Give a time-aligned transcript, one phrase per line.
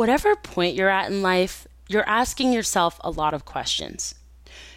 [0.00, 4.14] whatever point you're at in life, you're asking yourself a lot of questions.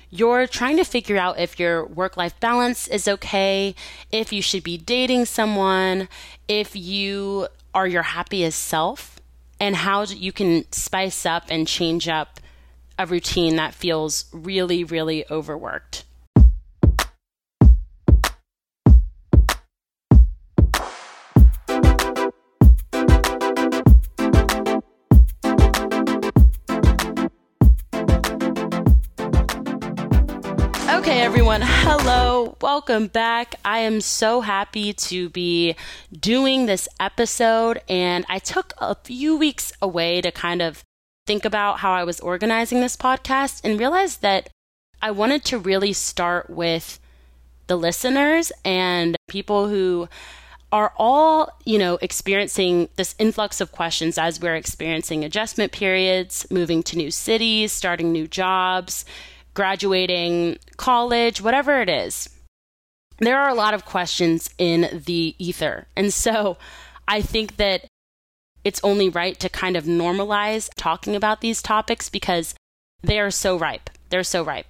[0.10, 3.74] You're trying to figure out if your work life balance is okay,
[4.12, 6.10] if you should be dating someone,
[6.50, 9.22] if you are your happiest self,
[9.62, 12.42] and how you can spice up and change up
[13.00, 16.04] a routine that feels really, really overworked.
[31.04, 33.56] Okay, everyone, hello, welcome back.
[33.66, 35.76] I am so happy to be
[36.18, 40.82] doing this episode, and I took a few weeks away to kind of
[41.28, 44.48] think about how I was organizing this podcast and realized that
[45.02, 47.02] I wanted to really start with
[47.68, 50.08] the listeners and people who
[50.72, 56.82] are all, you know, experiencing this influx of questions as we're experiencing adjustment periods, moving
[56.84, 59.04] to new cities, starting new jobs,
[59.54, 62.30] graduating college, whatever it is.
[63.20, 65.88] There are a lot of questions in the ether.
[65.96, 66.58] And so
[67.08, 67.86] I think that
[68.64, 72.56] it's only right to kind of normalize talking about these topics because
[73.02, 73.90] they are so ripe.
[74.10, 74.68] They're so ripe.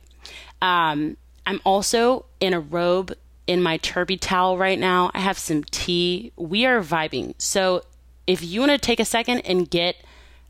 [0.61, 3.13] Um, I'm also in a robe
[3.45, 5.11] in my turby towel right now.
[5.13, 6.31] I have some tea.
[6.35, 7.35] We are vibing.
[7.37, 7.83] So
[8.25, 9.97] if you want to take a second and get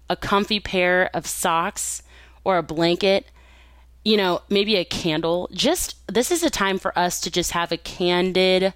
[0.10, 2.04] a comfy pair of socks
[2.44, 3.26] or a blanket,
[4.04, 5.50] you know, maybe a candle.
[5.54, 8.74] Just this is a time for us to just have a candid,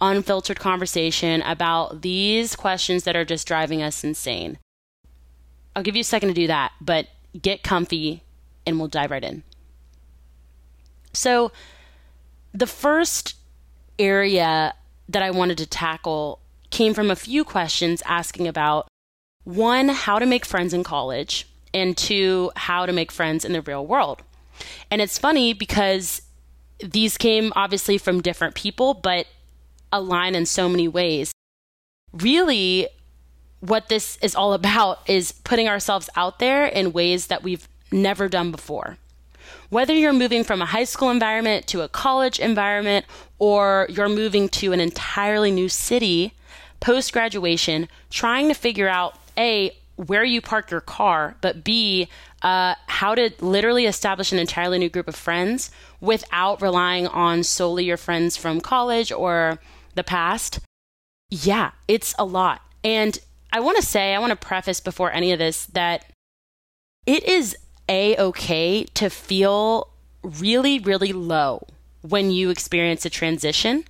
[0.00, 4.58] unfiltered conversation about these questions that are just driving us insane.
[5.74, 7.08] I'll give you a second to do that, but
[7.40, 8.22] get comfy
[8.66, 9.42] and we'll dive right in.
[11.12, 11.52] So,
[12.52, 13.34] the first
[13.98, 14.74] area
[15.08, 16.40] that I wanted to tackle
[16.70, 18.88] came from a few questions asking about
[19.44, 23.62] one, how to make friends in college, and two, how to make friends in the
[23.62, 24.22] real world.
[24.90, 26.22] And it's funny because
[26.80, 29.26] these came obviously from different people, but
[29.92, 31.32] align in so many ways.
[32.12, 32.88] Really,
[33.60, 38.28] what this is all about is putting ourselves out there in ways that we've never
[38.28, 38.98] done before.
[39.70, 43.06] Whether you're moving from a high school environment to a college environment,
[43.38, 46.32] or you're moving to an entirely new city
[46.80, 52.08] post graduation, trying to figure out A, where you park your car, but B,
[52.42, 55.70] uh, how to literally establish an entirely new group of friends
[56.00, 59.58] without relying on solely your friends from college or
[59.94, 60.60] the past.
[61.30, 62.60] Yeah, it's a lot.
[62.84, 63.18] And
[63.52, 66.04] I want to say, I want to preface before any of this that
[67.06, 67.56] it is
[67.88, 69.88] a okay to feel
[70.22, 71.66] really, really low
[72.02, 73.84] when you experience a transition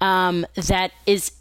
[0.00, 1.32] um, that is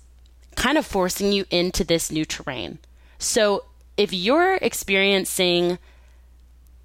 [0.56, 2.80] kind of forcing you into this new terrain.
[3.18, 3.66] So
[3.98, 5.78] if you're experiencing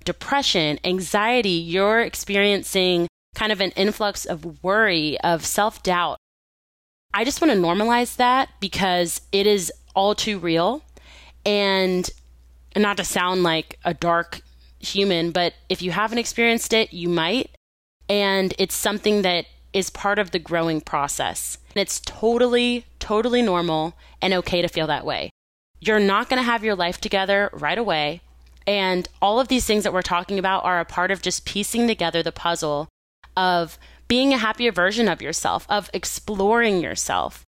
[0.04, 6.18] depression, anxiety, you're experiencing kind of an influx of worry, of self doubt,
[7.12, 10.82] I just want to normalize that because it is all too real.
[11.46, 12.10] And
[12.76, 14.40] not to sound like a dark
[14.80, 17.50] human, but if you haven't experienced it, you might.
[18.08, 21.58] And it's something that is part of the growing process.
[21.74, 25.30] And it's totally, totally normal and okay to feel that way.
[25.78, 28.22] You're not going to have your life together right away.
[28.66, 31.86] And all of these things that we're talking about are a part of just piecing
[31.86, 32.88] together the puzzle
[33.36, 37.44] of being a happier version of yourself, of exploring yourself.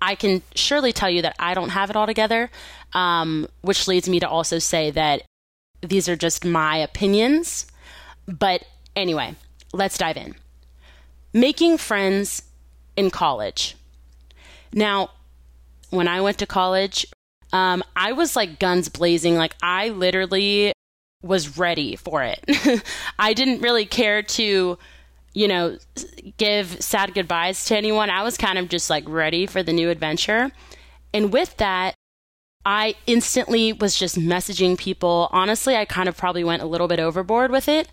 [0.00, 2.50] I can surely tell you that I don't have it all together,
[2.92, 5.22] um, which leads me to also say that
[5.80, 7.66] these are just my opinions.
[8.26, 8.64] But
[8.96, 9.36] anyway,
[9.72, 10.34] let's dive in.
[11.32, 12.42] Making friends
[12.96, 13.76] in college.
[14.72, 15.10] Now,
[15.90, 17.06] when I went to college,
[17.52, 19.36] um, I was like guns blazing.
[19.36, 20.72] Like I literally
[21.22, 22.82] was ready for it.
[23.18, 24.78] I didn't really care to,
[25.34, 25.78] you know,
[26.36, 28.10] give sad goodbyes to anyone.
[28.10, 30.50] I was kind of just like ready for the new adventure.
[31.14, 31.94] And with that,
[32.64, 35.28] I instantly was just messaging people.
[35.32, 37.88] Honestly, I kind of probably went a little bit overboard with it,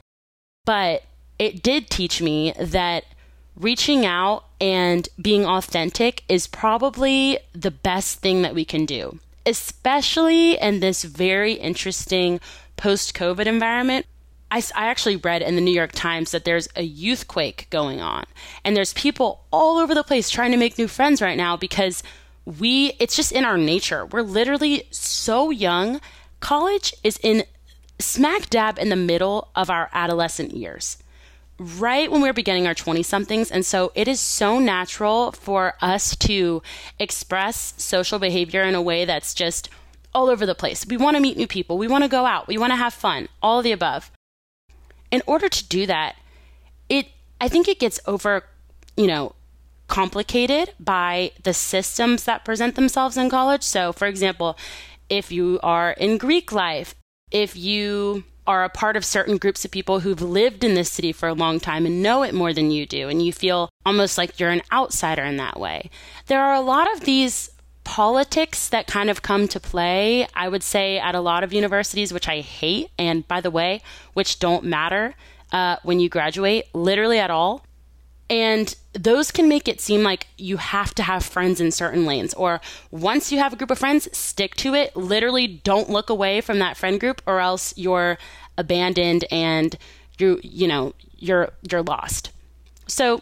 [0.66, 1.04] but
[1.38, 3.06] it did teach me that
[3.56, 10.58] reaching out and being authentic is probably the best thing that we can do especially
[10.58, 12.40] in this very interesting
[12.78, 14.06] post COVID environment.
[14.52, 18.02] I, I, actually read in the New York Times that there's a youth quake going
[18.02, 18.26] on,
[18.64, 22.02] and there's people all over the place trying to make new friends right now because
[22.46, 24.08] we, it's just in our nature.
[24.08, 26.02] We're literally so young.
[26.40, 27.44] College is in
[28.00, 30.98] smack dab in the middle of our adolescent years
[31.60, 33.52] right when we're beginning our 20 somethings.
[33.52, 36.62] And so it is so natural for us to
[36.98, 39.70] express social behavior in a way that's just
[40.14, 40.86] all over the place.
[40.86, 41.78] We want to meet new people.
[41.78, 42.48] We want to go out.
[42.48, 43.28] We want to have fun.
[43.42, 44.12] All the above.
[45.12, 46.16] In order to do that,
[46.88, 47.08] it
[47.42, 48.44] I think it gets over,
[48.98, 49.34] you know,
[49.88, 53.64] complicated by the systems that present themselves in college.
[53.64, 54.58] So, for example,
[55.10, 56.96] if you are in Greek life,
[57.32, 61.12] if you are a part of certain groups of people who've lived in this city
[61.12, 64.18] for a long time and know it more than you do, and you feel almost
[64.18, 65.92] like you're an outsider in that way.
[66.26, 67.52] There are a lot of these
[67.84, 72.12] politics that kind of come to play, I would say, at a lot of universities,
[72.12, 75.14] which I hate, and by the way, which don't matter
[75.52, 77.64] uh, when you graduate, literally at all.
[78.30, 82.34] And those can make it seem like you have to have friends in certain lanes,
[82.36, 82.62] or
[82.92, 84.96] once you have a group of friends, stick to it.
[84.96, 88.20] Literally, don't look away from that friend group, or else you're
[88.58, 89.78] abandoned and
[90.20, 92.32] you you know you're you're lost.
[92.88, 93.22] So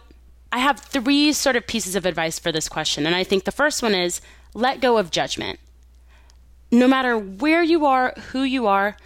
[0.51, 3.51] I have three sort of pieces of advice for this question, and I think the
[3.51, 4.19] first one is
[4.53, 5.59] let go of judgment.
[6.69, 8.97] No matter where you are, who you are,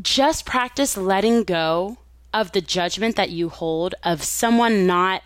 [0.00, 1.98] just practice letting go
[2.32, 5.22] of the judgment that you hold of someone not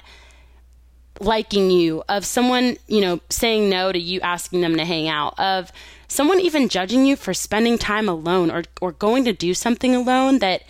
[1.23, 5.39] liking you, of someone, you know, saying no to you asking them to hang out,
[5.39, 5.73] of
[6.09, 10.41] someone even judging you for spending time alone or, or going to do something alone
[10.41, 10.63] that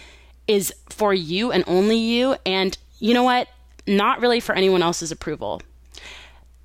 [0.46, 2.36] is for you and only you.
[2.44, 3.48] And you know what?
[3.86, 5.62] Not really for anyone else's approval.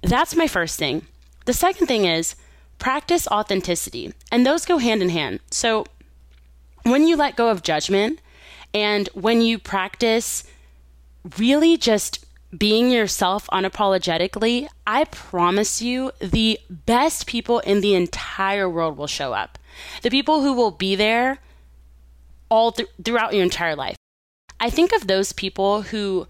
[0.01, 1.07] That's my first thing.
[1.45, 2.35] The second thing is
[2.77, 5.39] practice authenticity, and those go hand in hand.
[5.49, 5.85] So
[6.83, 8.19] when you let go of judgment
[8.73, 10.43] and when you practice
[11.37, 18.97] really just being yourself unapologetically, I promise you the best people in the entire world
[18.97, 19.57] will show up.
[20.01, 21.39] The people who will be there
[22.49, 23.97] all th- throughout your entire life.
[24.59, 26.27] I think of those people who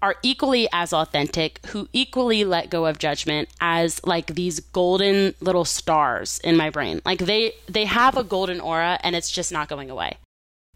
[0.00, 5.64] are equally as authentic, who equally let go of judgment as like these golden little
[5.64, 7.00] stars in my brain.
[7.04, 10.18] Like they they have a golden aura and it's just not going away.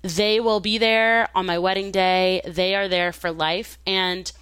[0.03, 2.41] They will be there on my wedding day.
[2.45, 4.33] They are there for life and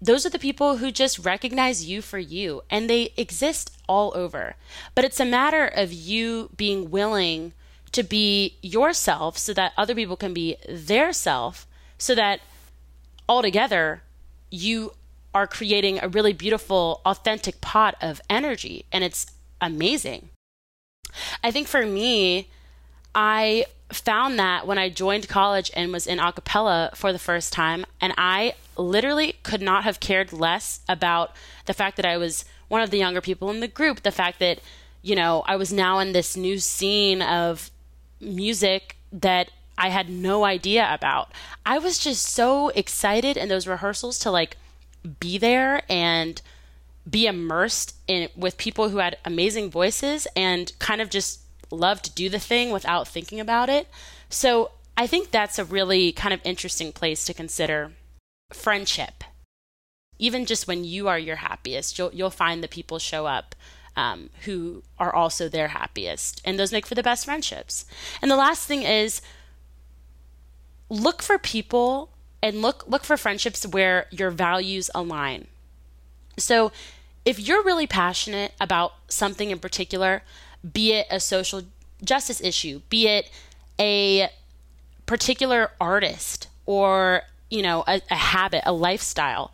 [0.00, 4.54] those are the people who just recognize you for you and they exist all over.
[4.94, 7.52] But it's a matter of you being willing
[7.92, 11.66] to be yourself so that other people can be their self
[11.98, 12.40] so that
[13.28, 14.02] altogether,
[14.50, 14.92] you
[15.34, 19.26] are creating a really beautiful, authentic pot of energy, and it's
[19.60, 20.30] amazing.
[21.44, 22.48] I think for me,
[23.14, 27.84] I found that when I joined college and was in acapella for the first time,
[28.00, 31.34] and I literally could not have cared less about
[31.66, 34.38] the fact that I was one of the younger people in the group, the fact
[34.38, 34.60] that,
[35.02, 37.70] you know, I was now in this new scene of
[38.20, 41.32] music that I had no idea about.
[41.64, 44.56] I was just so excited in those rehearsals to like
[45.20, 46.40] be there and
[47.08, 51.40] be immersed in with people who had amazing voices and kind of just
[51.70, 53.88] love to do the thing without thinking about it.
[54.28, 57.92] So I think that's a really kind of interesting place to consider
[58.50, 59.24] friendship.
[60.18, 63.54] Even just when you are your happiest, you'll you'll find the people show up
[63.96, 67.84] um, who are also their happiest, and those make for the best friendships.
[68.20, 69.20] And the last thing is
[70.88, 72.10] look for people
[72.42, 75.46] and look look for friendships where your values align.
[76.36, 76.72] So,
[77.24, 80.22] if you're really passionate about something in particular,
[80.72, 81.62] be it a social
[82.02, 83.30] justice issue, be it
[83.78, 84.30] a
[85.06, 89.52] particular artist or, you know, a, a habit, a lifestyle,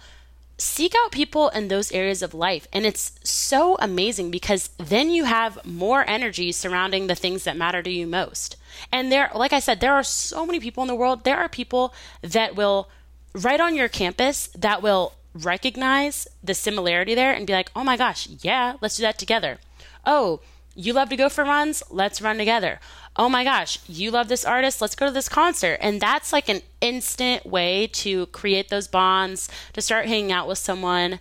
[0.57, 2.69] seek out people in those areas of life.
[2.73, 7.83] And it's so amazing because then you have more energy surrounding the things that matter
[7.83, 8.57] to you most.
[8.93, 11.25] And there, like I said, there are so many people in the world.
[11.25, 12.89] There are people that will,
[13.35, 17.97] right on your campus, that will recognize the similarity there and be like, oh my
[17.97, 19.59] gosh, yeah, let's do that together.
[20.07, 20.41] Oh,
[20.77, 21.83] you love to go for runs?
[21.91, 22.81] Let's run together.
[23.17, 24.81] Oh my gosh, you love this artist?
[24.81, 25.79] Let's go to this concert.
[25.81, 30.59] And that's like an instant way to create those bonds, to start hanging out with
[30.59, 31.21] someone,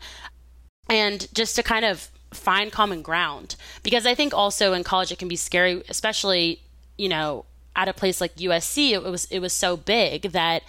[0.89, 3.55] and just to kind of find common ground.
[3.83, 6.61] Because I think also in college it can be scary, especially
[6.97, 7.45] you know,
[7.75, 10.63] at a place like USC, it was it was so big that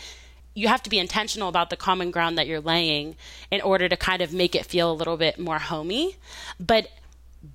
[0.54, 3.16] you have to be intentional about the common ground that you're laying
[3.50, 6.16] in order to kind of make it feel a little bit more homey.
[6.58, 6.90] But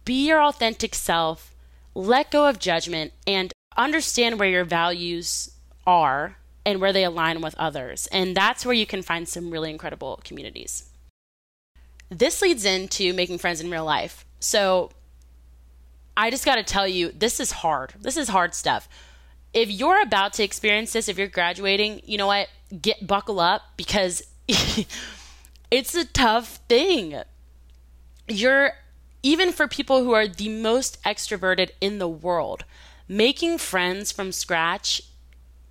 [0.06, 1.56] be your authentic self,
[1.96, 5.52] let go of judgment, and understand where your values
[5.88, 8.08] are and where they align with others.
[8.12, 10.90] And that's where you can find some really incredible communities.
[12.10, 14.26] This leads into making friends in real life.
[14.40, 14.92] So,
[16.18, 17.94] I just got to tell you, this is hard.
[18.02, 18.90] This is hard stuff.
[19.54, 22.50] If you're about to experience this, if you're graduating, you know what?
[22.82, 24.22] Get buckle up because
[25.72, 27.22] it's a tough thing.
[28.28, 28.74] You're
[29.24, 32.66] even for people who are the most extroverted in the world,
[33.10, 35.02] making friends from scratch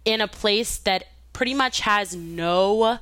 [0.04, 2.98] in a place that pretty much has no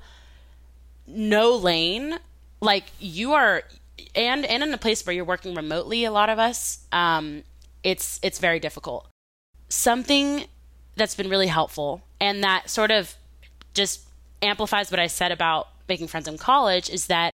[1.07, 2.19] no lane.
[2.61, 3.65] Like you are
[4.15, 7.43] and and in a place where you're working remotely a lot of us um
[7.83, 9.09] it's it's very difficult.
[9.69, 10.45] Something
[10.97, 13.15] that's been really helpful and that sort of
[13.75, 14.07] just
[14.43, 17.31] amplifies what I said about making friends in college is that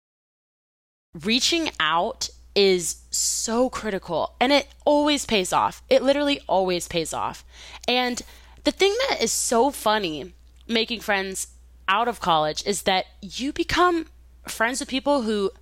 [1.24, 5.80] reaching out is so critical and it always pays off.
[5.88, 7.44] It literally always pays off.
[7.86, 8.20] And
[8.64, 10.32] the thing that is so funny
[10.66, 11.46] making friends
[11.86, 14.06] out of college is that you become
[14.48, 15.52] friends with people who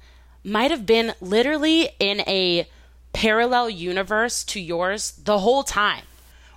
[0.43, 2.67] might have been literally in a
[3.13, 6.05] parallel universe to yours the whole time.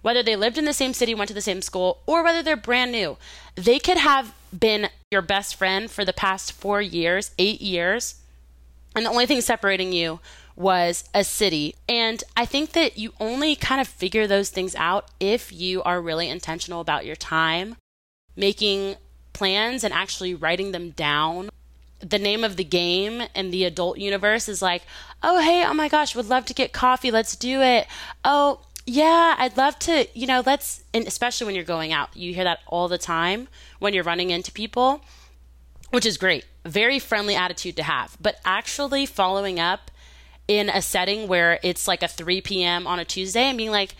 [0.01, 2.55] Whether they lived in the same city, went to the same school, or whether they're
[2.55, 3.17] brand new,
[3.55, 8.15] they could have been your best friend for the past four years, eight years,
[8.95, 10.19] and the only thing separating you
[10.55, 11.75] was a city.
[11.87, 16.01] And I think that you only kind of figure those things out if you are
[16.01, 17.77] really intentional about your time,
[18.35, 18.95] making
[19.31, 21.49] plans and actually writing them down.
[22.01, 24.83] The name of the game in the adult universe is like,
[25.23, 27.11] oh, hey, oh my gosh, would love to get coffee.
[27.11, 27.87] Let's do it.
[28.25, 32.33] Oh, yeah, I'd love to, you know, let's, and especially when you're going out, you
[32.33, 33.47] hear that all the time
[33.79, 35.01] when you're running into people,
[35.91, 36.45] which is great.
[36.69, 38.15] Very friendly attitude to have.
[38.21, 39.89] But actually following up
[40.47, 42.85] in a setting where it's like a 3 p.m.
[42.85, 43.95] on a Tuesday and being like,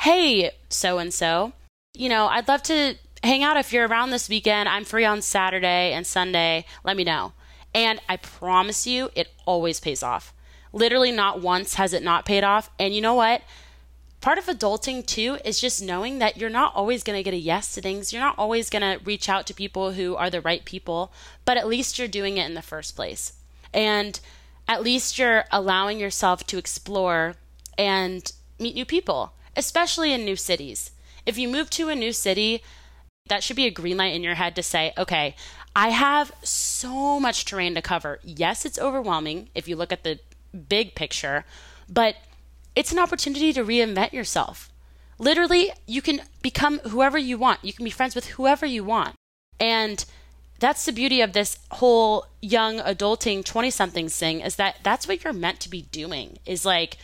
[0.00, 1.52] hey, so and so,
[1.94, 4.68] you know, I'd love to hang out if you're around this weekend.
[4.68, 6.64] I'm free on Saturday and Sunday.
[6.84, 7.32] Let me know.
[7.74, 10.32] And I promise you, it always pays off.
[10.72, 12.70] Literally, not once has it not paid off.
[12.78, 13.42] And you know what?
[14.22, 17.38] Part of adulting too is just knowing that you're not always going to get a
[17.38, 18.12] yes to things.
[18.12, 21.12] You're not always going to reach out to people who are the right people,
[21.44, 23.34] but at least you're doing it in the first place.
[23.74, 24.18] And
[24.68, 27.34] at least you're allowing yourself to explore
[27.76, 30.92] and meet new people, especially in new cities.
[31.26, 32.62] If you move to a new city,
[33.28, 35.34] that should be a green light in your head to say, okay,
[35.74, 38.20] I have so much terrain to cover.
[38.22, 40.20] Yes, it's overwhelming if you look at the
[40.68, 41.44] big picture,
[41.88, 42.16] but
[42.74, 44.70] it's an opportunity to reinvent yourself.
[45.18, 47.64] Literally, you can become whoever you want.
[47.64, 49.14] You can be friends with whoever you want.
[49.60, 50.04] And
[50.58, 55.22] that's the beauty of this whole young adulting 20 somethings thing is that that's what
[55.22, 56.96] you're meant to be doing is like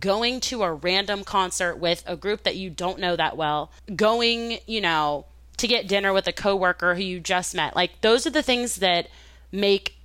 [0.00, 4.58] going to a random concert with a group that you don't know that well, going,
[4.66, 5.26] you know,
[5.58, 7.76] to get dinner with a coworker who you just met.
[7.76, 9.08] Like those are the things that
[9.50, 9.96] make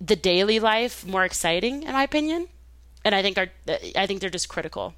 [0.00, 2.48] the daily life more exciting in my opinion
[3.04, 3.48] and I think are
[3.96, 4.94] I think they're just critical.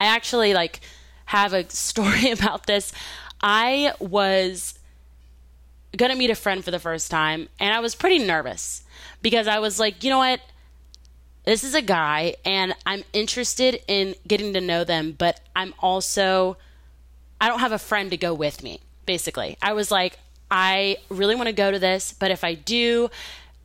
[0.00, 0.80] I actually like
[1.26, 2.92] have a story about this.
[3.40, 4.78] I was
[5.96, 8.84] going to meet a friend for the first time and I was pretty nervous
[9.22, 10.40] because I was like, you know what?
[11.44, 16.56] This is a guy and I'm interested in getting to know them, but I'm also
[17.40, 19.56] I don't have a friend to go with me, basically.
[19.60, 20.18] I was like,
[20.50, 23.10] I really want to go to this, but if I do,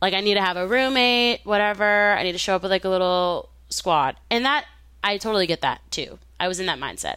[0.02, 2.12] like I need to have a roommate, whatever.
[2.12, 4.16] I need to show up with like a little squad.
[4.30, 4.66] And that
[5.02, 6.18] I totally get that too.
[6.38, 7.16] I was in that mindset.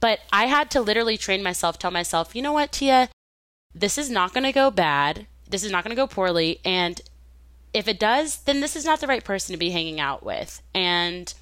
[0.00, 3.10] But I had to literally train myself, tell myself, you know what, Tia,
[3.74, 5.26] this is not going to go bad.
[5.48, 6.60] This is not going to go poorly.
[6.64, 7.00] And
[7.74, 10.62] if it does, then this is not the right person to be hanging out with.
[10.74, 11.32] And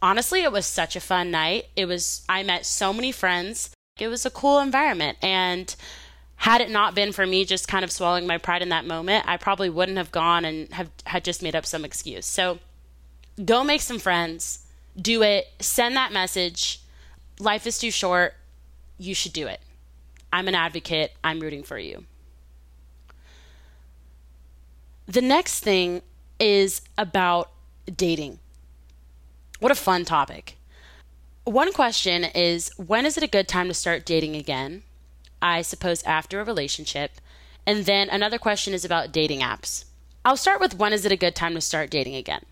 [0.00, 1.66] honestly, it was such a fun night.
[1.74, 3.70] It was, I met so many friends.
[3.98, 5.18] It was a cool environment.
[5.22, 5.74] And
[6.40, 9.26] had it not been for me just kind of swallowing my pride in that moment,
[9.28, 12.24] I probably wouldn't have gone and have had just made up some excuse.
[12.24, 12.60] So
[13.44, 14.64] go make some friends,
[14.96, 16.80] do it, send that message.
[17.38, 18.36] Life is too short.
[18.96, 19.60] You should do it.
[20.32, 21.12] I'm an advocate.
[21.22, 22.06] I'm rooting for you.
[25.06, 26.00] The next thing
[26.38, 27.50] is about
[27.94, 28.38] dating.
[29.58, 30.56] What a fun topic.
[31.44, 34.84] One question is when is it a good time to start dating again?
[35.42, 37.12] I suppose after a relationship.
[37.66, 39.84] And then another question is about dating apps.
[40.24, 42.44] I'll start with when is it a good time to start dating again?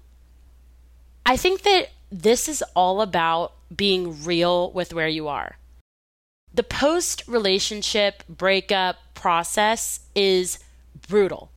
[1.27, 5.57] I think that this is all about being real with where you are.
[6.53, 10.59] The post relationship breakup process is
[11.07, 11.51] brutal.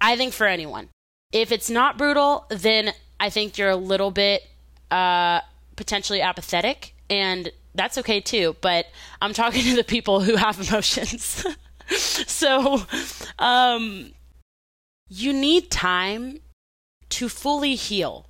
[0.00, 0.88] I think for anyone.
[1.32, 4.42] If it's not brutal, then I think you're a little bit
[4.90, 5.40] uh,
[5.76, 8.56] potentially apathetic and that's okay too.
[8.60, 8.86] But
[9.20, 11.44] I'm talking to the people who have emotions.
[11.88, 12.82] so
[13.38, 14.12] um,
[15.08, 16.40] you need time
[17.10, 18.26] to fully heal.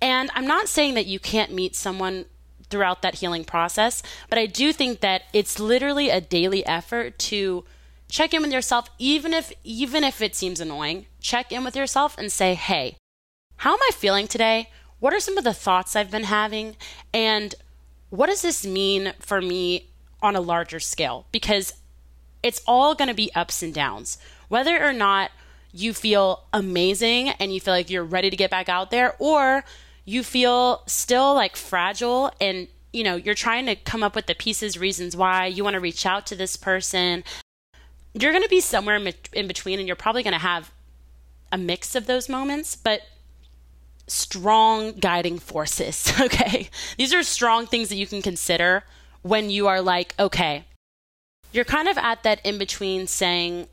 [0.00, 2.26] And I'm not saying that you can't meet someone
[2.68, 7.64] throughout that healing process, but I do think that it's literally a daily effort to
[8.08, 11.06] check in with yourself even if even if it seems annoying.
[11.20, 12.96] Check in with yourself and say, "Hey,
[13.58, 14.70] how am I feeling today?
[14.98, 16.76] What are some of the thoughts I've been having?
[17.12, 17.54] And
[18.10, 19.88] what does this mean for me
[20.22, 21.26] on a larger scale?
[21.32, 21.74] Because
[22.42, 24.18] it's all going to be ups and downs.
[24.48, 25.30] Whether or not
[25.72, 29.64] you feel amazing and you feel like you're ready to get back out there, or
[30.06, 34.34] you feel still like fragile and you know you're trying to come up with the
[34.34, 37.22] pieces reasons why you want to reach out to this person
[38.14, 38.96] you're going to be somewhere
[39.34, 40.72] in between and you're probably going to have
[41.52, 43.02] a mix of those moments but
[44.06, 48.84] strong guiding forces okay these are strong things that you can consider
[49.22, 50.64] when you are like okay
[51.52, 53.66] you're kind of at that in between saying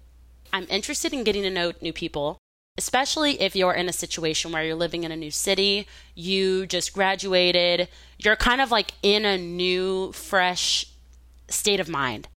[0.52, 2.38] i'm interested in getting to know new people
[2.78, 6.94] especially if you're in a situation where you're living in a new city, you just
[6.94, 7.88] graduated,
[8.18, 10.88] you're kind of like in a new, fresh
[11.48, 12.28] state of mind.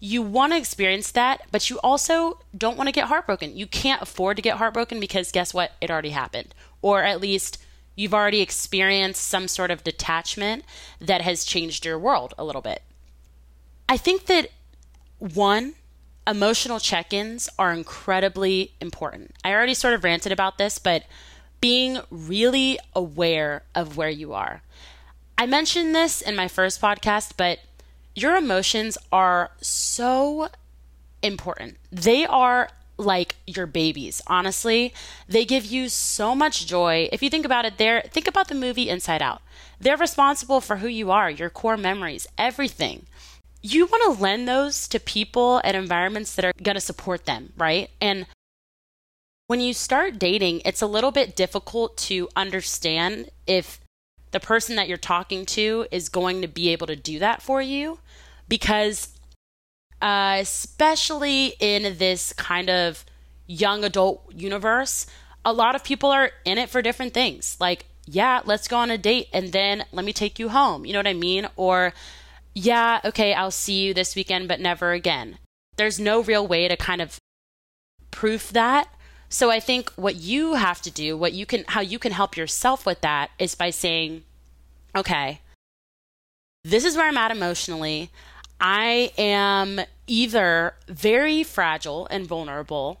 [0.00, 3.56] You want to experience that, but you also don't want to get heartbroken.
[3.56, 5.72] You can't afford to get heartbroken because guess what?
[5.80, 6.54] It already happened.
[6.80, 7.62] Or at least
[7.94, 10.64] you've already experienced some sort of detachment
[11.00, 12.82] that has changed your world a little bit.
[13.88, 14.48] I think that
[15.18, 15.74] one,
[16.26, 19.34] emotional check ins are incredibly important.
[19.44, 21.04] I already sort of ranted about this, but
[21.60, 24.62] being really aware of where you are.
[25.36, 27.58] I mentioned this in my first podcast, but
[28.14, 30.48] your emotions are so
[31.22, 31.76] important.
[31.90, 34.92] They are like your babies, honestly.
[35.26, 37.08] They give you so much joy.
[37.12, 39.40] If you think about it there, think about the movie Inside Out.
[39.80, 43.06] They're responsible for who you are, your core memories, everything
[43.62, 47.52] you want to lend those to people and environments that are going to support them,
[47.56, 47.90] right?
[48.00, 48.26] And
[49.46, 53.80] when you start dating, it's a little bit difficult to understand if
[54.30, 57.60] the person that you're talking to is going to be able to do that for
[57.60, 57.98] you
[58.48, 59.08] because
[60.00, 63.04] uh, especially in this kind of
[63.46, 65.06] young adult universe,
[65.44, 67.56] a lot of people are in it for different things.
[67.60, 70.86] Like, yeah, let's go on a date and then let me take you home.
[70.86, 71.48] You know what I mean?
[71.56, 71.92] Or
[72.54, 75.38] yeah, okay, I'll see you this weekend, but never again.
[75.76, 77.18] There's no real way to kind of
[78.10, 78.88] proof that.
[79.32, 82.36] So I think what you have to do, what you can, how you can help
[82.36, 84.24] yourself with that is by saying,
[84.94, 85.40] okay,
[86.64, 88.10] this is where I'm at emotionally.
[88.60, 93.00] I am either very fragile and vulnerable,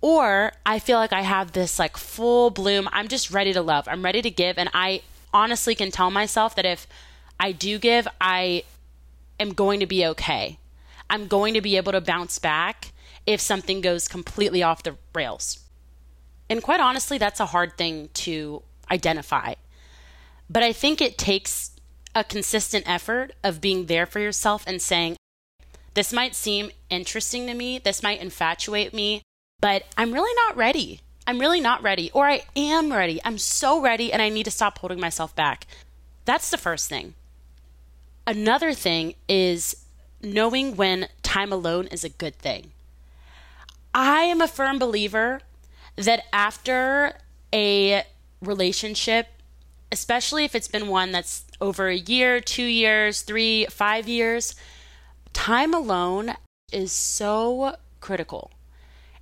[0.00, 2.88] or I feel like I have this like full bloom.
[2.92, 3.86] I'm just ready to love.
[3.86, 4.58] I'm ready to give.
[4.58, 6.88] And I honestly can tell myself that if
[7.38, 8.64] I do give, I
[9.38, 10.58] am going to be okay.
[11.12, 12.92] I'm going to be able to bounce back
[13.26, 15.60] if something goes completely off the rails.
[16.48, 19.54] And quite honestly, that's a hard thing to identify.
[20.48, 21.72] But I think it takes
[22.14, 25.16] a consistent effort of being there for yourself and saying,
[25.92, 29.20] this might seem interesting to me, this might infatuate me,
[29.60, 31.00] but I'm really not ready.
[31.26, 33.20] I'm really not ready, or I am ready.
[33.22, 35.66] I'm so ready, and I need to stop holding myself back.
[36.24, 37.14] That's the first thing.
[38.26, 39.76] Another thing is
[40.22, 42.70] knowing when time alone is a good thing.
[43.94, 45.40] I am a firm believer
[45.96, 47.18] that after
[47.52, 48.04] a
[48.40, 49.28] relationship,
[49.90, 54.54] especially if it's been one that's over a year, two years, three, five years,
[55.32, 56.34] time alone
[56.72, 58.50] is so critical.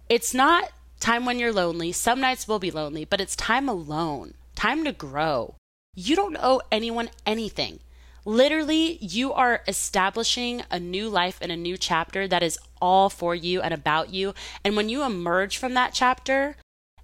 [0.09, 1.93] It's not time when you're lonely.
[1.93, 5.55] Some nights will be lonely, but it's time alone, time to grow.
[5.97, 7.81] You don't owe anyone anything.
[8.25, 13.35] Literally, you are establishing a new life and a new chapter that is all for
[13.35, 14.35] you and about you.
[14.65, 16.57] And when you emerge from that chapter,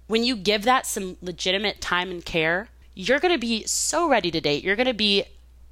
[0.07, 4.31] when you give that some legitimate time and care, you're going to be so ready
[4.31, 4.63] to date.
[4.63, 5.25] You're going to be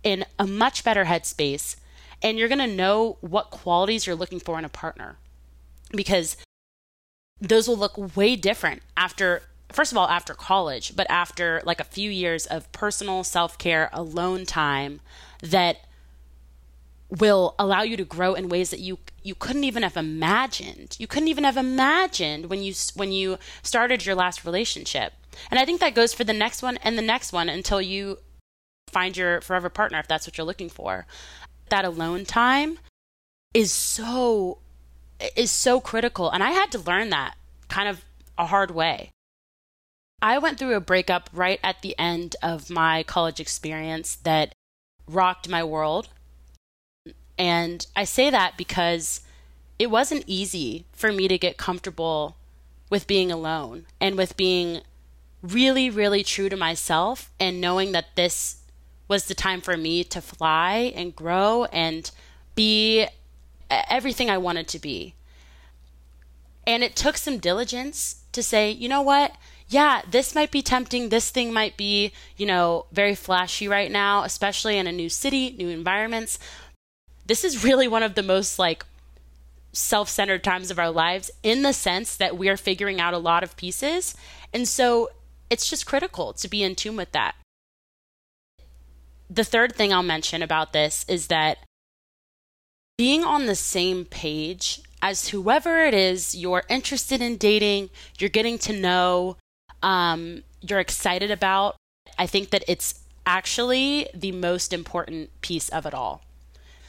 [0.03, 1.75] in a much better headspace
[2.21, 5.17] and you're going to know what qualities you're looking for in a partner
[5.91, 6.37] because
[7.41, 11.83] those will look way different after first of all after college but after like a
[11.83, 15.01] few years of personal self-care alone time
[15.41, 15.77] that
[17.09, 20.95] will allow you to grow in ways that you you couldn't even have imagined.
[20.99, 25.13] You couldn't even have imagined when you when you started your last relationship.
[25.49, 28.19] And I think that goes for the next one and the next one until you
[28.87, 31.05] find your forever partner if that's what you're looking for.
[31.69, 32.79] That alone time
[33.53, 34.59] is so
[35.35, 37.35] is so critical and I had to learn that
[37.67, 38.03] kind of
[38.37, 39.11] a hard way.
[40.21, 44.53] I went through a breakup right at the end of my college experience that
[45.07, 46.09] rocked my world.
[47.37, 49.21] And I say that because
[49.77, 52.37] it wasn't easy for me to get comfortable
[52.89, 54.81] with being alone and with being
[55.41, 58.57] really, really true to myself and knowing that this
[59.07, 62.09] was the time for me to fly and grow and
[62.55, 63.05] be
[63.69, 65.13] everything I wanted to be.
[66.65, 69.35] And it took some diligence to say, you know what?
[69.67, 71.09] Yeah, this might be tempting.
[71.09, 75.55] This thing might be, you know, very flashy right now, especially in a new city,
[75.57, 76.37] new environments.
[77.25, 78.85] This is really one of the most like
[79.73, 83.43] self centered times of our lives in the sense that we're figuring out a lot
[83.43, 84.15] of pieces.
[84.53, 85.09] And so
[85.49, 87.35] it's just critical to be in tune with that.
[89.29, 91.57] The third thing I'll mention about this is that
[92.97, 98.57] being on the same page as whoever it is you're interested in dating, you're getting
[98.59, 99.37] to know,
[99.85, 101.77] um, you're excited about,
[102.17, 106.23] I think that it's actually the most important piece of it all.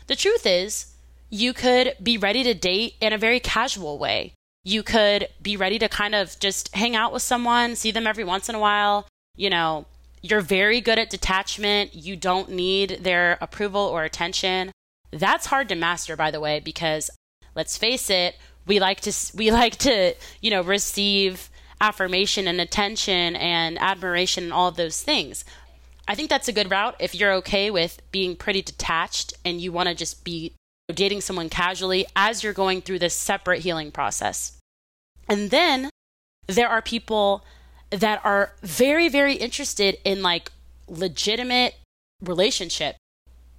[0.07, 0.95] The truth is,
[1.29, 4.33] you could be ready to date in a very casual way.
[4.65, 8.25] You could be ready to kind of just hang out with someone, see them every
[8.25, 9.07] once in a while.
[9.37, 9.85] You know,
[10.23, 11.95] you're very good at detachment.
[11.95, 14.73] You don't need their approval or attention.
[15.11, 17.11] That's hard to master, by the way, because
[17.55, 23.37] let's face it, we like to we like to you know receive affirmation and attention
[23.37, 25.45] and admiration and all of those things.
[26.09, 29.73] I think that's a good route if you're okay with being pretty detached and you
[29.73, 30.53] want to just be
[30.95, 34.57] dating someone casually as you're going through this separate healing process.
[35.29, 35.91] And then
[36.47, 37.45] there are people
[37.91, 40.53] that are very, very interested in like
[40.89, 41.75] legitimate
[42.23, 42.97] relationship.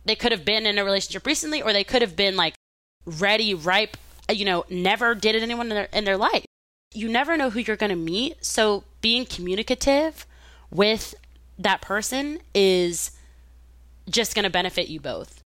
[0.06, 2.56] They could have been in a relationship recently, or they could have been like
[3.06, 3.98] ready, ripe,
[4.30, 6.46] you know, never dated anyone in their, in their life.
[6.94, 8.44] You never know who you're going to meet.
[8.44, 10.26] So being communicative
[10.72, 11.16] with
[11.60, 13.12] that person is
[14.10, 15.42] just going to benefit you both.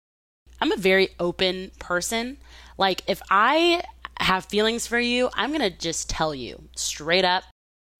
[0.60, 2.38] I'm a very open person.
[2.76, 3.82] Like, if I
[4.20, 7.44] have feelings for you, I'm going to just tell you straight up.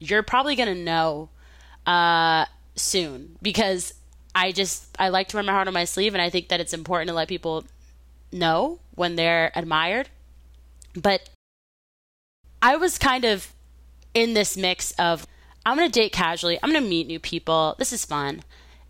[0.01, 1.29] You're probably going to know
[1.87, 3.94] uh, soon because
[4.35, 6.61] I just, I like to wear my heart on my sleeve and I think that
[6.61, 7.64] it's important to let people
[8.33, 10.09] know when they're admired.
[10.94, 11.29] But
[12.61, 13.53] I was kind of
[14.14, 15.27] in this mix of
[15.64, 18.42] I'm going to date casually, I'm going to meet new people, this is fun.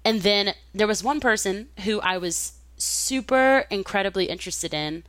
[0.05, 5.03] And then there was one person who I was super incredibly interested in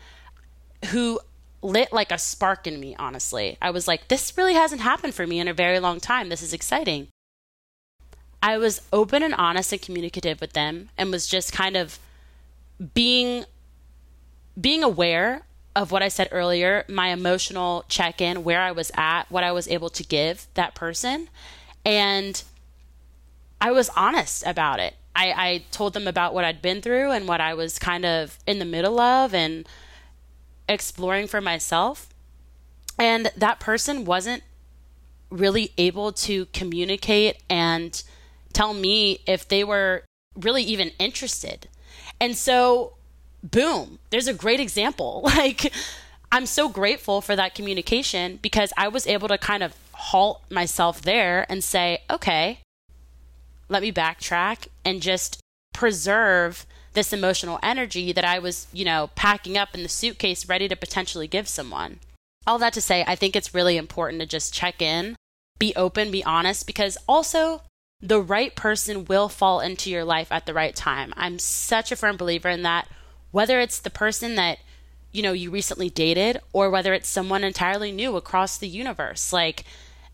[0.87, 1.19] who
[1.61, 3.57] lit like a spark in me, honestly.
[3.61, 6.29] I was like, this really hasn't happened for me in a very long time.
[6.29, 7.09] This is exciting.
[8.41, 11.99] I was open and honest and communicative with them and was just kind of
[12.93, 13.43] being
[14.59, 15.45] being aware
[15.79, 19.65] of what I said earlier, my emotional check-in, where I was at, what I was
[19.69, 21.29] able to give that person.
[21.85, 22.43] And
[23.61, 24.95] I was honest about it.
[25.15, 28.37] I, I told them about what I'd been through and what I was kind of
[28.45, 29.65] in the middle of and
[30.67, 32.09] exploring for myself.
[32.97, 34.43] And that person wasn't
[35.29, 38.03] really able to communicate and
[38.51, 40.03] tell me if they were
[40.35, 41.69] really even interested.
[42.19, 42.95] And so,
[43.43, 45.21] boom, there's a great example.
[45.39, 45.71] Like,
[46.31, 51.01] I'm so grateful for that communication because I was able to kind of halt myself
[51.01, 52.59] there and say, okay,
[53.67, 55.39] let me backtrack and just
[55.73, 60.67] preserve this emotional energy that I was, you know, packing up in the suitcase ready
[60.67, 61.99] to potentially give someone.
[62.45, 65.15] All that to say, I think it's really important to just check in,
[65.57, 67.61] be open, be honest, because also
[68.01, 71.13] the right person will fall into your life at the right time.
[71.15, 72.87] I'm such a firm believer in that,
[73.31, 74.59] whether it's the person that
[75.11, 79.33] you know you recently dated or whether it's someone entirely new across the universe.
[79.33, 79.63] Like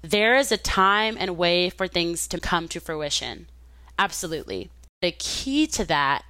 [0.02, 3.48] there is a time and way for things to come to fruition.
[3.98, 4.70] Absolutely.
[5.02, 6.24] The key to that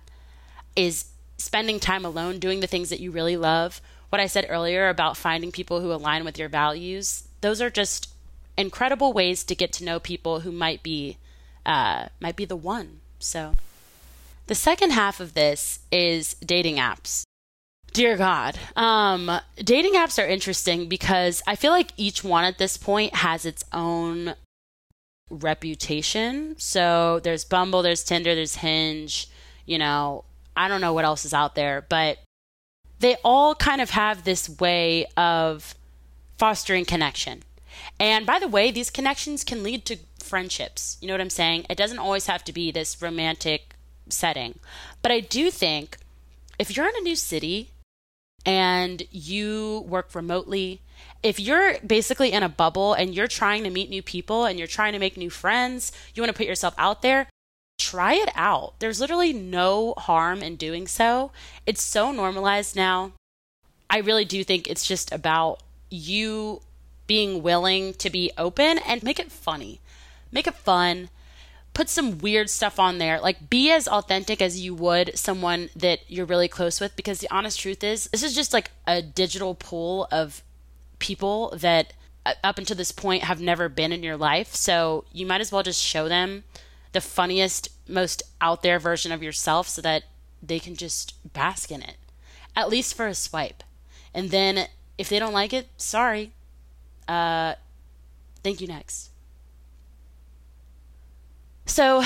[0.75, 1.05] is
[1.37, 3.81] spending time alone, doing the things that you really love.
[4.09, 8.09] What I said earlier about finding people who align with your values, those are just
[8.57, 11.17] incredible ways to get to know people who might be
[11.65, 13.01] uh, might be the one.
[13.19, 13.55] So,
[14.47, 17.23] the second half of this is dating apps.
[17.93, 18.59] Dear God.
[18.75, 23.45] Um, dating apps are interesting because I feel like each one at this point has
[23.45, 24.35] its own
[25.29, 26.55] reputation.
[26.57, 29.29] So there's Bumble, there's Tinder, there's Hinge,
[29.65, 30.25] you know,
[30.57, 32.19] I don't know what else is out there, but
[32.99, 35.75] they all kind of have this way of
[36.37, 37.43] fostering connection.
[37.99, 40.97] And by the way, these connections can lead to friendships.
[41.01, 41.65] You know what I'm saying?
[41.69, 43.74] It doesn't always have to be this romantic
[44.09, 44.59] setting.
[45.01, 45.97] But I do think
[46.59, 47.71] if you're in a new city
[48.45, 50.81] and you work remotely,
[51.23, 54.67] if you're basically in a bubble and you're trying to meet new people and you're
[54.67, 57.27] trying to make new friends, you want to put yourself out there,
[57.79, 58.79] try it out.
[58.79, 61.31] There's literally no harm in doing so.
[61.65, 63.13] It's so normalized now.
[63.89, 66.61] I really do think it's just about you
[67.07, 69.79] being willing to be open and make it funny.
[70.31, 71.09] Make it fun
[71.75, 73.19] put some weird stuff on there.
[73.19, 77.29] Like be as authentic as you would someone that you're really close with because the
[77.29, 80.41] honest truth is this is just like a digital pool of
[80.97, 81.93] people that
[82.25, 84.55] uh, up until this point have never been in your life.
[84.55, 86.45] So you might as well just show them
[86.93, 90.03] the funniest, most out there version of yourself so that
[90.41, 91.97] they can just bask in it,
[92.55, 93.63] at least for a swipe.
[94.13, 96.31] And then if they don't like it, sorry.
[97.05, 97.55] Uh,
[98.43, 99.09] thank you next.
[101.65, 102.03] So,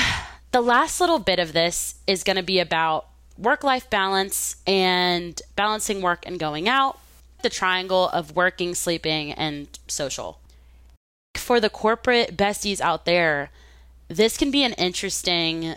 [0.52, 5.40] the last little bit of this is going to be about work life balance and
[5.56, 7.00] balancing work and going out,
[7.44, 10.40] the triangle of working, sleeping, and social.
[11.36, 13.50] For the corporate besties out there,
[14.08, 15.76] this can be an interesting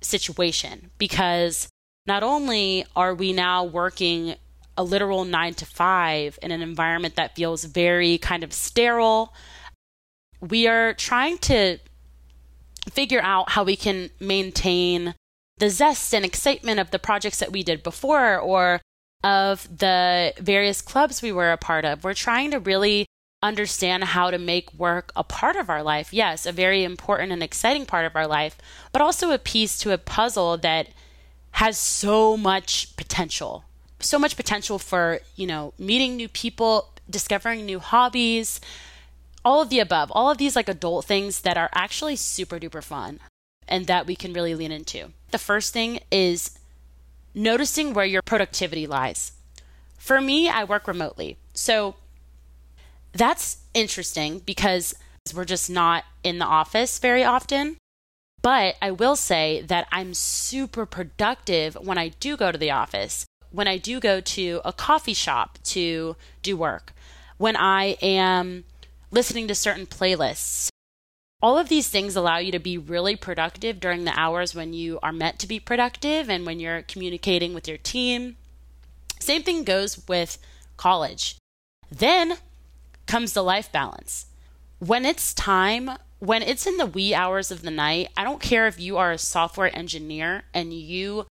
[0.00, 1.68] situation because
[2.06, 4.36] not only are we now working
[4.76, 9.34] a literal nine to five in an environment that feels very kind of sterile,
[10.40, 11.78] we are trying to
[12.90, 15.14] figure out how we can maintain
[15.58, 18.80] the zest and excitement of the projects that we did before or
[19.22, 22.02] of the various clubs we were a part of.
[22.02, 23.06] We're trying to really
[23.42, 26.12] understand how to make work a part of our life.
[26.12, 28.56] Yes, a very important and exciting part of our life,
[28.92, 30.88] but also a piece to a puzzle that
[31.52, 33.64] has so much potential.
[34.00, 38.60] So much potential for, you know, meeting new people, discovering new hobbies,
[39.44, 42.82] all of the above, all of these like adult things that are actually super duper
[42.82, 43.20] fun
[43.68, 45.12] and that we can really lean into.
[45.30, 46.58] The first thing is
[47.34, 49.32] noticing where your productivity lies.
[49.98, 51.38] For me, I work remotely.
[51.54, 51.94] So
[53.12, 54.94] that's interesting because
[55.34, 57.76] we're just not in the office very often.
[58.42, 63.24] But I will say that I'm super productive when I do go to the office,
[63.52, 66.92] when I do go to a coffee shop to do work,
[67.38, 68.64] when I am
[69.12, 70.70] listening to certain playlists.
[71.42, 74.98] All of these things allow you to be really productive during the hours when you
[75.02, 78.36] are meant to be productive and when you're communicating with your team.
[79.20, 80.38] Same thing goes with
[80.78, 81.36] college.
[81.90, 82.38] Then
[83.06, 84.26] comes the life balance.
[84.78, 88.66] When it's time, when it's in the wee hours of the night, I don't care
[88.66, 91.26] if you are a software engineer and you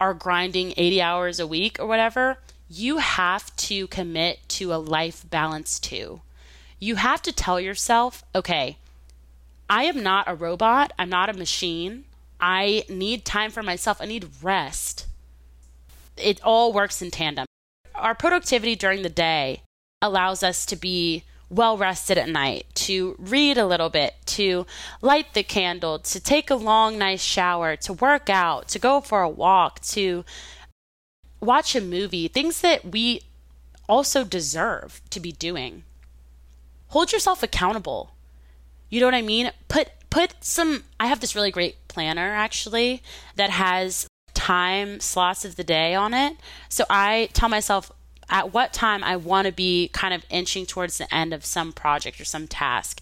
[0.00, 2.38] are grinding 80 hours a week or whatever,
[2.70, 6.22] you have to commit to a life balance too
[6.82, 8.76] you have to tell yourself, okay,
[9.70, 10.92] I am not a robot.
[10.98, 12.06] I'm not a machine.
[12.40, 14.00] I need time for myself.
[14.00, 15.06] I need rest.
[16.16, 17.46] It all works in tandem.
[17.94, 19.62] Our productivity during the day
[20.02, 24.66] allows us to be well rested at night, to read a little bit, to
[25.00, 29.22] light the candle, to take a long, nice shower, to work out, to go for
[29.22, 30.24] a walk, to
[31.38, 33.20] watch a movie, things that we
[33.88, 35.84] also deserve to be doing
[36.92, 38.12] hold yourself accountable.
[38.90, 39.50] You know what I mean?
[39.68, 43.02] Put put some I have this really great planner actually
[43.36, 46.36] that has time slots of the day on it.
[46.68, 47.90] So I tell myself
[48.28, 51.72] at what time I want to be kind of inching towards the end of some
[51.72, 53.00] project or some task.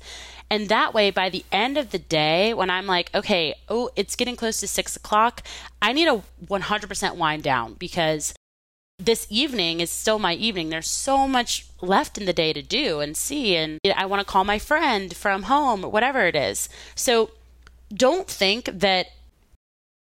[0.49, 4.17] And that way, by the end of the day, when I'm like, okay, oh, it's
[4.17, 5.45] getting close to six o'clock,
[5.81, 8.35] I need a 100% wind down because
[9.05, 10.69] this evening is still my evening.
[10.69, 14.31] There's so much left in the day to do and see, and I want to
[14.31, 16.69] call my friend from home, or whatever it is.
[16.95, 17.31] So
[17.93, 19.07] don't think that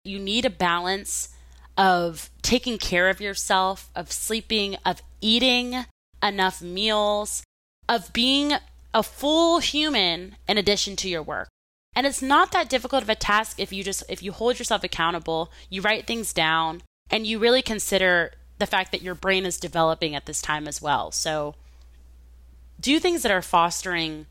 [0.05, 1.29] you need a balance
[1.77, 5.85] of taking care of yourself, of sleeping, of eating
[6.23, 7.43] enough meals,
[7.89, 8.55] of being
[8.93, 11.49] a full human in addition to your work.
[11.95, 14.83] And it's not that difficult of a task if you just if you hold yourself
[14.83, 19.59] accountable, you write things down, and you really consider the fact that your brain is
[19.59, 21.11] developing at this time as well.
[21.11, 21.55] So
[22.81, 24.27] do things that are fostering,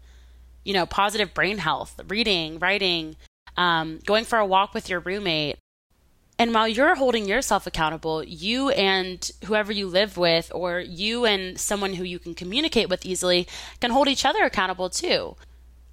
[0.64, 3.16] you know, positive brain health, reading, writing,
[3.56, 5.58] um, going for a walk with your roommate.
[6.40, 11.60] And while you're holding yourself accountable, you and whoever you live with, or you and
[11.60, 13.48] someone who you can communicate with easily,
[13.82, 15.36] can hold each other accountable too.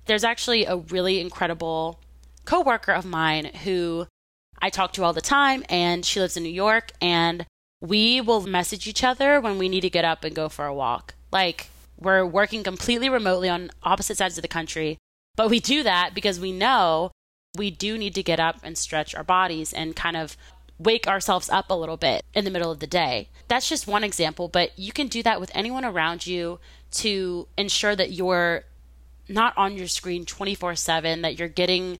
[0.05, 1.99] There's actually a really incredible
[2.45, 4.07] coworker of mine who
[4.61, 6.93] I talk to all the time, and she lives in New York.
[7.01, 7.47] And
[7.81, 10.75] we will message each other when we need to get up and go for a
[10.75, 11.15] walk.
[11.31, 14.99] Like we're working completely remotely on opposite sides of the country,
[15.37, 17.11] but we do that because we know
[17.57, 20.37] we do need to get up and stretch our bodies and kind of
[20.79, 23.29] wake ourselves up a little bit in the middle of the day.
[23.47, 26.59] That's just one example, but you can do that with anyone around you
[26.93, 28.65] to ensure that you're
[29.29, 31.97] not on your screen 24 7, that you're getting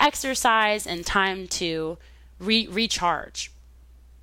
[0.00, 1.98] exercise and time to
[2.38, 3.52] re- recharge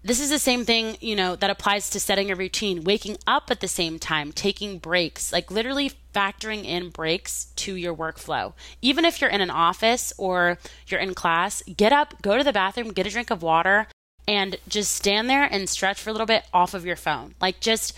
[0.04, 3.50] this is the same thing, you know, that applies to setting a routine, waking up
[3.50, 8.54] at the same time, taking breaks, like literally factoring in breaks to your workflow.
[8.82, 12.52] Even if you're in an office or you're in class, get up, go to the
[12.52, 13.88] bathroom, get a drink of water,
[14.28, 17.36] and just stand there and stretch for a little bit off of your phone.
[17.42, 17.98] Like just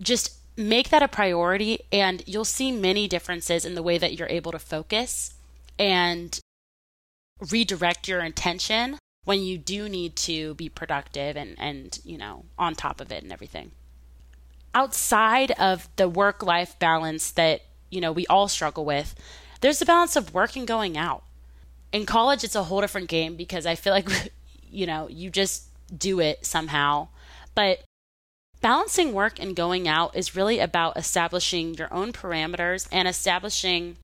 [0.00, 4.28] just make that a priority and you'll see many differences in the way that you're
[4.28, 5.34] able to focus
[5.78, 6.40] and
[7.50, 12.74] redirect your intention when you do need to be productive and and you know on
[12.74, 13.70] top of it and everything.
[14.74, 19.14] Outside of the work life balance that you know we all struggle with
[19.60, 21.22] there's the balance of work and going out.
[21.92, 24.08] In college it's a whole different game because i feel like
[24.70, 27.08] you know you just do it somehow.
[27.54, 27.84] But
[28.60, 33.98] balancing work and going out is really about establishing your own parameters and establishing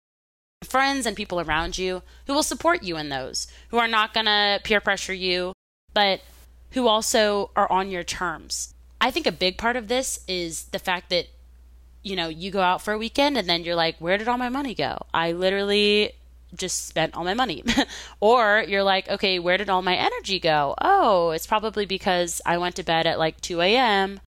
[0.63, 4.27] friends and people around you who will support you in those, who are not going
[4.27, 5.53] to peer pressure you,
[5.95, 6.21] but
[6.73, 8.75] who also are on your terms.
[9.01, 11.29] I think a big part of this is the fact that,
[12.03, 14.39] you know, you go out for a weekend and then you're like, where did all
[14.39, 14.99] my money go?
[15.15, 16.13] I literally
[16.55, 17.63] just spent all my money.
[18.21, 20.75] or you're like, okay, where did all my energy go?
[20.81, 24.21] Oh, it's probably because I went to bed at like 2 a.m.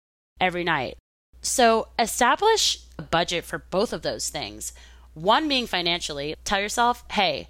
[0.40, 0.98] every night.
[1.40, 4.72] So establish a budget for both of those things.
[5.22, 7.48] One being financially, tell yourself, hey,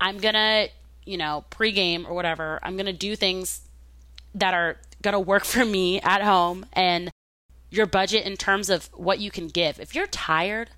[0.00, 0.68] I'm going to,
[1.04, 3.62] you know, pregame or whatever, I'm going to do things
[4.34, 7.10] that are going to work for me at home and
[7.70, 9.78] your budget in terms of what you can give.
[9.78, 10.70] If you're tired,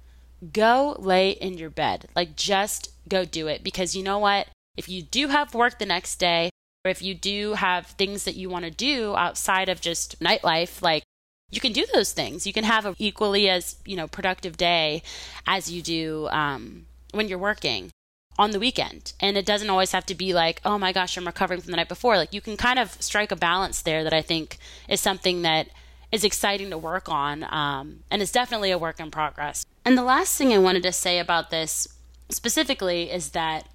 [0.52, 2.08] go lay in your bed.
[2.14, 4.48] Like, just go do it because you know what?
[4.76, 6.50] If you do have work the next day,
[6.84, 10.82] or if you do have things that you want to do outside of just nightlife,
[10.82, 11.04] like
[11.52, 12.46] you can do those things.
[12.46, 15.02] You can have an equally as you know productive day
[15.46, 17.90] as you do um, when you're working
[18.38, 19.12] on the weekend.
[19.20, 21.76] And it doesn't always have to be like, oh my gosh, I'm recovering from the
[21.76, 22.16] night before.
[22.16, 24.56] Like you can kind of strike a balance there that I think
[24.88, 25.68] is something that
[26.10, 29.64] is exciting to work on, um, and it's definitely a work in progress.
[29.84, 31.88] And the last thing I wanted to say about this
[32.28, 33.66] specifically is that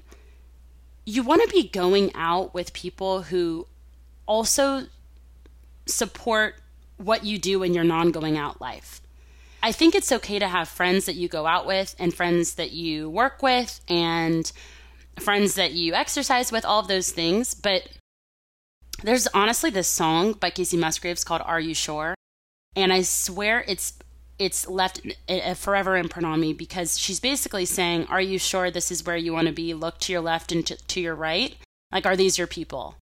[1.06, 3.66] you want to be going out with people who
[4.28, 4.88] also
[5.88, 6.56] support
[6.98, 9.02] what you do in your non going out life.
[9.62, 12.72] I think it's okay to have friends that you go out with and friends that
[12.72, 14.52] you work with and
[15.20, 17.54] friends that you exercise with, all of those things.
[17.54, 17.90] But
[19.04, 22.16] there's honestly this song by Kacey Musgraves called Are You Sure?
[22.76, 23.94] And I swear it's
[24.40, 28.92] it's left a forever imprint on me because she's basically saying, Are you sure this
[28.92, 29.74] is where you want to be?
[29.74, 31.56] Look to your left and to, to your right.
[31.92, 32.96] Like, are these your people?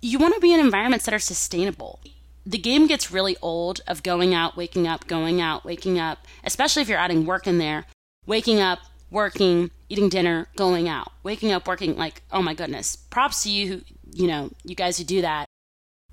[0.00, 2.00] You want to be in environments that are sustainable
[2.44, 6.82] the game gets really old of going out, waking up, going out, waking up, especially
[6.82, 7.84] if you're adding work in there.
[8.26, 8.78] Waking up,
[9.10, 11.12] working, eating dinner, going out.
[11.22, 12.96] Waking up, working, like, oh my goodness.
[12.96, 15.46] Props to you, you know, you guys who do that.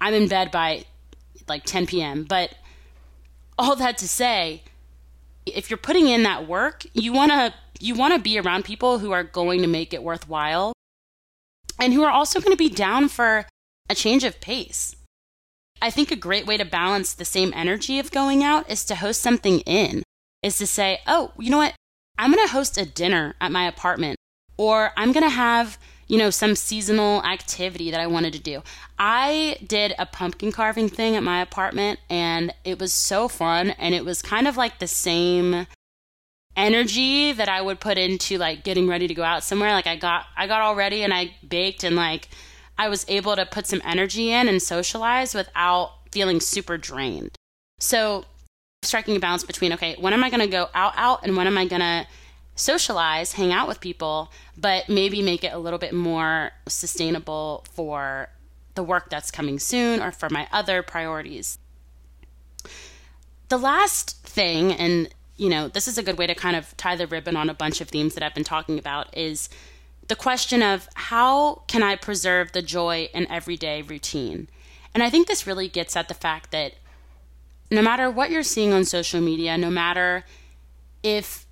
[0.02, 0.86] I'm in bed by
[1.48, 2.24] like 10 p.m.
[2.24, 2.56] But
[3.58, 4.63] all that to say,
[5.46, 9.00] if you're putting in that work, you want to you want to be around people
[9.00, 10.74] who are going to make it worthwhile
[11.80, 13.46] and who are also going to be down for
[13.89, 14.96] a change of pace.
[15.82, 18.96] I think a great way to balance the same energy of going out is to
[18.96, 20.04] host something in,
[20.44, 21.76] is to say, oh, you know what?
[22.18, 24.18] I'm going to host a dinner at my apartment,
[24.58, 28.62] or I'm going to have, you know, some seasonal activity that I wanted to do.
[28.98, 33.70] I did a pumpkin carving thing at my apartment, and it was so fun.
[33.72, 35.65] And it was kind of like the same
[36.58, 39.72] energy that I would put into like getting ready to go out somewhere.
[39.72, 42.28] Like I got, I got all ready and I baked and like,
[42.80, 47.36] I was able to put some energy in and socialize without feeling super drained.
[47.80, 48.24] So,
[48.84, 51.46] striking a balance between okay, when am I going to go out out and when
[51.46, 52.08] am I going to
[52.56, 58.30] socialize, hang out with people, but maybe make it a little bit more sustainable for
[58.76, 61.58] the work that's coming soon or for my other priorities.
[63.50, 66.98] The last thing and you know, this is a good way to kind of tie
[66.98, 69.48] the ribbon on a bunch of themes that I've been talking about is
[70.10, 74.50] the question of how can I preserve the joy in everyday routine?
[74.93, 76.74] And I think this really gets at the fact that
[77.72, 80.26] no matter what you're seeing on social media, no matter
[81.04, 81.45] if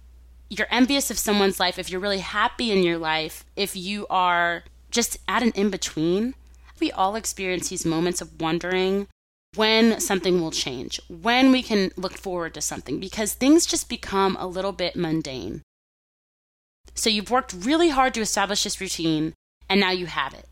[0.50, 4.64] you're envious of someone's life, if you're really happy in your life, if you are
[4.90, 6.34] just at an in between,
[6.80, 9.08] we all experience these moments of wondering
[9.56, 14.36] when something will change, when we can look forward to something, because things just become
[14.40, 15.62] a little bit mundane.
[16.98, 19.34] So you've worked really hard to establish this routine,
[19.70, 20.48] and now you have it.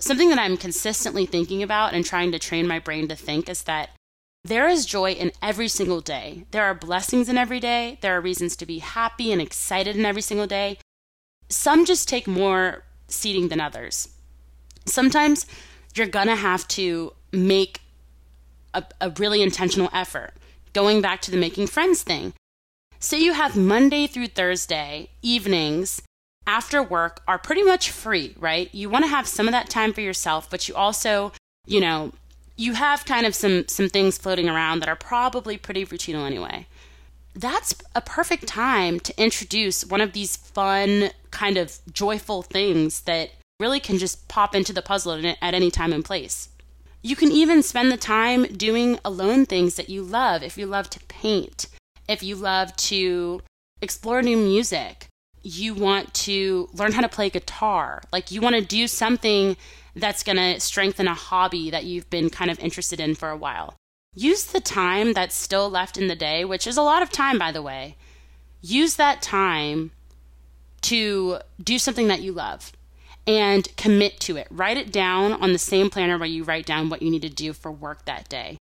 [0.00, 3.62] Something that I'm consistently thinking about and trying to train my brain to think is
[3.62, 3.90] that
[4.44, 6.44] there is joy in every single day.
[6.50, 7.98] There are blessings in every day.
[8.00, 10.78] There are reasons to be happy and excited in every single day.
[11.48, 14.08] Some just take more seating than others.
[14.86, 15.46] Sometimes
[15.94, 17.80] you're gonna have to make
[18.74, 20.34] a, a really intentional effort.
[20.72, 22.34] Going back to the making friends thing,
[23.00, 26.02] Say you have Monday through Thursday evenings
[26.48, 28.74] after work are pretty much free, right?
[28.74, 31.32] You want to have some of that time for yourself, but you also,
[31.64, 32.12] you know,
[32.56, 36.66] you have kind of some some things floating around that are probably pretty routine anyway.
[37.36, 43.30] That's a perfect time to introduce one of these fun, kind of joyful things that
[43.60, 46.48] really can just pop into the puzzle at any time and place.
[47.00, 50.42] You can even spend the time doing alone things that you love.
[50.42, 51.66] If you love to paint,
[52.08, 53.42] if you love to
[53.80, 55.06] explore new music,
[55.42, 59.56] you want to learn how to play guitar, like you want to do something
[59.94, 63.36] that's going to strengthen a hobby that you've been kind of interested in for a
[63.36, 63.76] while.
[64.14, 67.38] Use the time that's still left in the day, which is a lot of time,
[67.38, 67.96] by the way.
[68.60, 69.92] Use that time
[70.82, 72.72] to do something that you love
[73.26, 74.48] and commit to it.
[74.50, 77.28] Write it down on the same planner where you write down what you need to
[77.28, 78.56] do for work that day.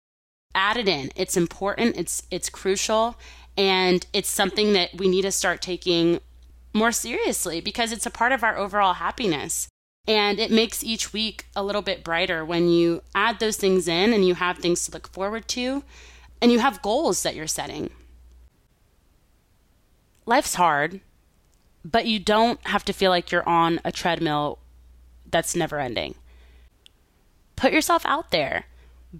[0.55, 1.11] Add it in.
[1.15, 3.15] It's important, it's it's crucial,
[3.57, 6.19] and it's something that we need to start taking
[6.73, 9.67] more seriously because it's a part of our overall happiness.
[10.07, 14.11] And it makes each week a little bit brighter when you add those things in
[14.11, 15.83] and you have things to look forward to
[16.41, 17.89] and you have goals that you're setting.
[20.25, 20.99] Life's hard,
[21.85, 24.59] but you don't have to feel like you're on a treadmill
[25.29, 26.15] that's never ending.
[27.55, 28.65] Put yourself out there.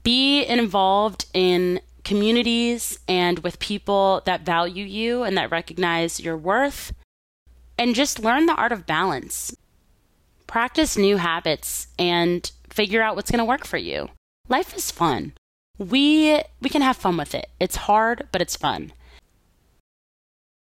[0.02, 6.94] Be involved in communities and with people that value you and that recognize your worth
[7.78, 9.56] and just learn the art of balance.
[10.48, 14.10] Practice new habits and figure out what's going to work for you.
[14.50, 15.34] Life is fun.
[15.78, 17.50] We we can have fun with it.
[17.60, 18.94] It's hard, but it's fun.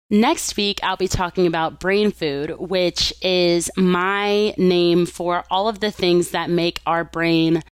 [0.10, 5.80] Next week, I'll be talking about brain food, which is my name for all of
[5.80, 7.64] the things that make our brain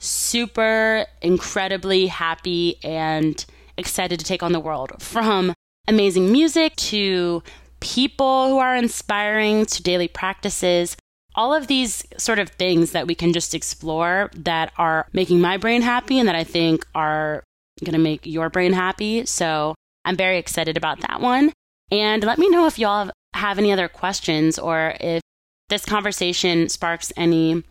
[0.00, 3.44] super incredibly happy and
[3.76, 5.00] excited to take on the world.
[5.00, 5.54] From
[5.86, 7.42] amazing music to
[7.80, 10.96] people who are inspiring to daily practices.
[11.34, 15.56] All of these sort of things that we can just explore that are making my
[15.56, 17.44] brain happy and that I think are
[17.84, 19.24] going to make your brain happy.
[19.26, 19.74] So
[20.04, 21.52] I'm very excited about that one.
[21.90, 25.22] And let me know if y'all have any other questions or if
[25.68, 27.62] this conversation sparks any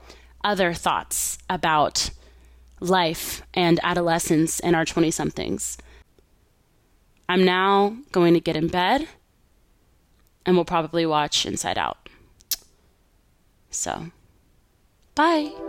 [0.43, 2.11] other thoughts about
[2.79, 5.77] life and adolescence and our 20 somethings.
[7.27, 9.07] I'm now going to get in bed
[10.45, 12.09] and we'll probably watch Inside Out.
[13.69, 14.07] So,
[15.15, 15.68] bye.